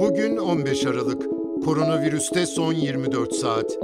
Bugün 0.00 0.36
15 0.36 0.86
Aralık. 0.86 1.22
Koronavirüste 1.64 2.46
son 2.46 2.72
24 2.72 3.34
saat. 3.34 3.78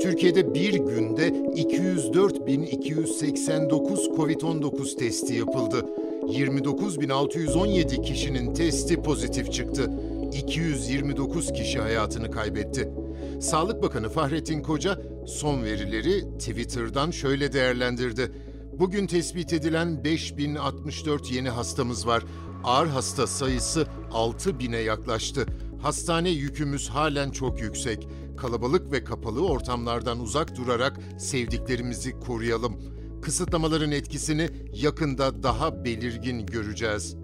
Türkiye'de 0.00 0.54
bir 0.54 0.74
günde 0.74 1.28
204.289 1.28 4.16
COVID-19 4.16 4.98
testi 4.98 5.34
yapıldı. 5.34 5.86
29.617 6.22 8.02
kişinin 8.02 8.54
testi 8.54 9.02
pozitif 9.02 9.52
çıktı. 9.52 9.90
229 10.32 11.52
kişi 11.52 11.78
hayatını 11.78 12.30
kaybetti. 12.30 12.92
Sağlık 13.40 13.82
Bakanı 13.82 14.08
Fahrettin 14.08 14.62
Koca 14.62 14.98
son 15.26 15.64
verileri 15.64 16.38
Twitter'dan 16.38 17.10
şöyle 17.10 17.52
değerlendirdi. 17.52 18.32
Bugün 18.78 19.06
tespit 19.06 19.52
edilen 19.52 20.04
5064 20.04 21.32
yeni 21.32 21.48
hastamız 21.48 22.06
var. 22.06 22.22
Ağır 22.64 22.86
hasta 22.86 23.26
sayısı 23.26 23.86
6000'e 24.12 24.80
yaklaştı. 24.80 25.46
Hastane 25.82 26.30
yükümüz 26.30 26.88
halen 26.88 27.30
çok 27.30 27.60
yüksek. 27.60 28.08
Kalabalık 28.36 28.92
ve 28.92 29.04
kapalı 29.04 29.46
ortamlardan 29.46 30.20
uzak 30.20 30.56
durarak 30.56 31.00
sevdiklerimizi 31.18 32.20
koruyalım. 32.20 32.76
Kısıtlamaların 33.22 33.92
etkisini 33.92 34.50
yakında 34.72 35.42
daha 35.42 35.84
belirgin 35.84 36.46
göreceğiz. 36.46 37.16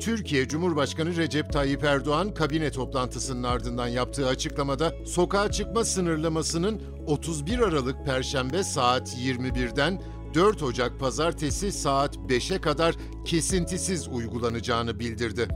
Türkiye 0.00 0.48
Cumhurbaşkanı 0.48 1.16
Recep 1.16 1.52
Tayyip 1.52 1.84
Erdoğan 1.84 2.34
kabine 2.34 2.70
toplantısının 2.70 3.42
ardından 3.42 3.88
yaptığı 3.88 4.26
açıklamada 4.26 4.92
sokağa 5.06 5.50
çıkma 5.50 5.84
sınırlamasının 5.84 6.82
31 7.06 7.58
Aralık 7.58 8.04
Perşembe 8.04 8.62
saat 8.62 9.16
21'den 9.16 10.02
4 10.34 10.62
Ocak 10.62 11.00
Pazartesi 11.00 11.72
saat 11.72 12.16
5'e 12.16 12.60
kadar 12.60 12.94
kesintisiz 13.24 14.08
uygulanacağını 14.08 15.00
bildirdi. 15.00 15.48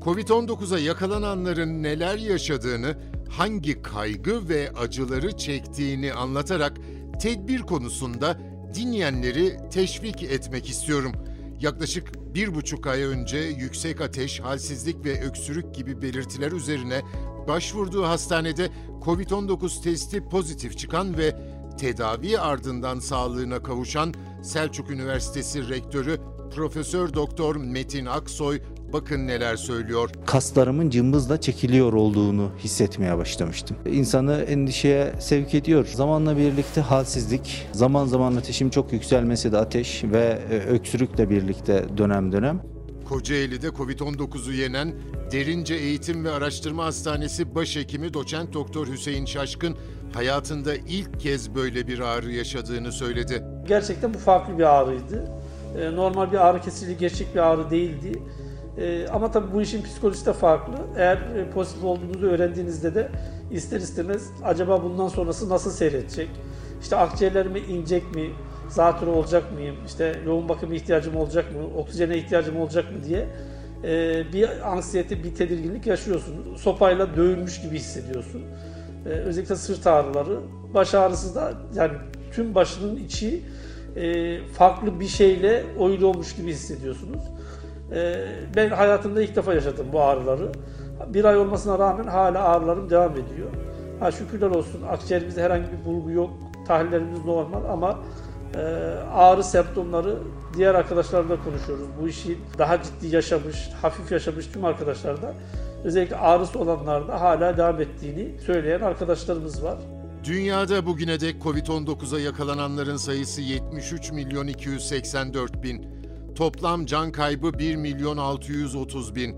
Covid-19'a 0.00 0.78
yakalananların 0.78 1.82
neler 1.82 2.18
yaşadığını, 2.18 2.96
hangi 3.28 3.82
kaygı 3.82 4.48
ve 4.48 4.72
acıları 4.72 5.36
çektiğini 5.36 6.12
anlatarak 6.12 6.76
tedbir 7.20 7.60
konusunda 7.60 8.38
dinleyenleri 8.74 9.56
teşvik 9.70 10.22
etmek 10.22 10.68
istiyorum. 10.68 11.12
Yaklaşık 11.60 12.34
bir 12.34 12.54
buçuk 12.54 12.86
ay 12.86 13.02
önce 13.02 13.38
yüksek 13.38 14.00
ateş, 14.00 14.40
halsizlik 14.40 15.04
ve 15.04 15.22
öksürük 15.22 15.74
gibi 15.74 16.02
belirtiler 16.02 16.52
üzerine 16.52 17.02
başvurduğu 17.48 18.04
hastanede 18.04 18.68
COVID-19 19.04 19.82
testi 19.82 20.28
pozitif 20.28 20.78
çıkan 20.78 21.18
ve 21.18 21.36
tedavi 21.76 22.38
ardından 22.38 22.98
sağlığına 22.98 23.62
kavuşan 23.62 24.14
Selçuk 24.42 24.90
Üniversitesi 24.90 25.68
Rektörü 25.68 26.16
Profesör 26.54 27.14
Doktor 27.14 27.56
Metin 27.56 28.06
Aksoy 28.06 28.60
bakın 28.92 29.26
neler 29.26 29.56
söylüyor. 29.56 30.10
kaslarımın 30.26 30.90
cımbızla 30.90 31.40
çekiliyor 31.40 31.92
olduğunu 31.92 32.50
hissetmeye 32.58 33.18
başlamıştım. 33.18 33.76
İnsanı 33.86 34.32
endişeye 34.32 35.14
sevk 35.20 35.54
ediyor. 35.54 35.86
Zamanla 35.94 36.36
birlikte 36.36 36.80
halsizlik, 36.80 37.66
zaman 37.72 38.06
zaman 38.06 38.36
ateşim 38.36 38.70
çok 38.70 38.92
yükselmesi 38.92 39.52
de 39.52 39.58
ateş 39.58 40.04
ve 40.04 40.38
e, 40.50 40.58
öksürükle 40.58 41.30
birlikte 41.30 41.84
dönem 41.96 42.32
dönem. 42.32 42.62
Kocaeli'de 43.08 43.66
Covid-19'u 43.66 44.52
yenen 44.52 44.94
Derince 45.32 45.74
Eğitim 45.74 46.24
ve 46.24 46.30
Araştırma 46.30 46.84
Hastanesi 46.84 47.54
Başhekimi 47.54 48.14
Doçent 48.14 48.52
Doktor 48.52 48.86
Hüseyin 48.86 49.24
Şaşkın 49.24 49.76
hayatında 50.14 50.74
ilk 50.74 51.20
kez 51.20 51.54
böyle 51.54 51.86
bir 51.86 51.98
ağrı 51.98 52.32
yaşadığını 52.32 52.92
söyledi. 52.92 53.42
Gerçekten 53.68 54.14
bu 54.14 54.18
farklı 54.18 54.58
bir 54.58 54.64
ağrıydı. 54.74 55.30
Ee, 55.78 55.96
Normal 55.96 56.32
bir 56.32 56.46
ağrı 56.46 56.60
kesiciliği 56.60 56.96
gerçek 56.98 57.34
bir 57.34 57.40
ağrı 57.40 57.70
değildi. 57.70 58.22
Ee, 58.78 59.08
Ama 59.08 59.30
tabii 59.30 59.52
bu 59.54 59.62
işin 59.62 59.82
psikolojisi 59.82 60.26
de 60.26 60.32
farklı. 60.32 60.74
Eğer 60.96 61.16
e, 61.16 61.50
pozitif 61.50 61.84
olduğunuzu 61.84 62.26
öğrendiğinizde 62.26 62.94
de 62.94 63.08
ister 63.50 63.80
istemez 63.80 64.30
acaba 64.44 64.82
bundan 64.82 65.08
sonrası 65.08 65.48
nasıl 65.48 65.70
seyredecek? 65.70 66.28
İşte 66.82 66.96
akciğerlerime 66.96 67.58
inecek 67.60 68.14
mi? 68.14 68.30
Zatürre 68.68 69.10
olacak 69.10 69.52
mıyım? 69.52 69.76
İşte 69.86 70.16
yoğun 70.26 70.48
bakıma 70.48 70.74
ihtiyacım 70.74 71.16
olacak 71.16 71.52
mı? 71.52 71.58
Oksijene 71.80 72.18
ihtiyacım 72.18 72.56
olacak 72.56 72.84
mı 72.92 73.04
diye 73.04 73.28
e, 73.84 74.22
bir 74.32 74.72
anksiyete, 74.72 75.24
bir 75.24 75.34
tedirginlik 75.34 75.86
yaşıyorsun. 75.86 76.56
Sopayla 76.56 77.16
dövülmüş 77.16 77.60
gibi 77.62 77.76
hissediyorsun. 77.78 78.42
Ee, 79.06 79.08
özellikle 79.08 79.56
sırt 79.56 79.86
ağrıları, 79.86 80.40
baş 80.74 80.94
ağrısı 80.94 81.34
da 81.34 81.52
yani 81.74 81.92
tüm 82.32 82.54
başının 82.54 82.96
içi 82.96 83.42
e, 83.96 84.38
farklı 84.46 85.00
bir 85.00 85.08
şeyle 85.08 85.64
oyulu 85.78 86.06
olmuş 86.06 86.36
gibi 86.36 86.50
hissediyorsunuz. 86.50 87.22
Ee, 87.94 88.26
ben 88.56 88.68
hayatımda 88.68 89.22
ilk 89.22 89.36
defa 89.36 89.54
yaşadım 89.54 89.86
bu 89.92 90.00
ağrıları. 90.02 90.52
Bir 91.08 91.24
ay 91.24 91.36
olmasına 91.36 91.78
rağmen 91.78 92.04
hala 92.04 92.44
ağrılarım 92.44 92.90
devam 92.90 93.12
ediyor. 93.12 93.48
Ha 94.00 94.10
şükürler 94.10 94.50
olsun 94.50 94.82
akciğerimizde 94.90 95.42
herhangi 95.42 95.66
bir 95.72 95.84
bulgu 95.84 96.10
yok, 96.10 96.30
tahlillerimiz 96.66 97.24
normal 97.24 97.64
ama 97.64 97.90
e, 97.90 97.96
ağrı 99.14 99.44
semptomları 99.44 100.18
diğer 100.56 100.74
arkadaşlarla 100.74 101.44
konuşuyoruz. 101.44 101.86
Bu 102.02 102.08
işi 102.08 102.38
daha 102.58 102.82
ciddi 102.82 103.14
yaşamış, 103.14 103.70
hafif 103.82 104.12
yaşamış 104.12 104.46
tüm 104.46 104.64
arkadaşlar 104.64 105.22
da 105.22 105.34
özellikle 105.84 106.16
ağrısı 106.16 106.58
olanlarda 106.58 107.20
hala 107.20 107.56
devam 107.56 107.80
ettiğini 107.80 108.40
söyleyen 108.46 108.80
arkadaşlarımız 108.80 109.64
var. 109.64 109.78
Dünyada 110.24 110.86
bugüne 110.86 111.20
dek 111.20 111.36
Covid-19'a 111.42 112.20
yakalananların 112.20 112.96
sayısı 112.96 113.40
73 113.40 114.12
milyon 114.12 114.46
284 114.46 115.62
bin. 115.62 115.86
Toplam 116.34 116.86
can 116.86 117.12
kaybı 117.12 117.58
1 117.58 117.76
milyon 117.76 118.16
630 118.16 119.14
bin. 119.14 119.36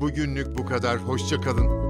Bugünlük 0.00 0.58
bu 0.58 0.66
kadar. 0.66 0.98
Hoşçakalın. 0.98 1.86